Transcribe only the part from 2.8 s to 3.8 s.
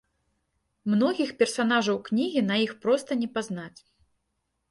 проста не пазнаць.